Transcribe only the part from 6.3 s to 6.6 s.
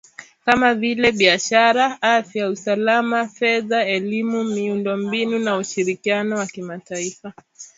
wa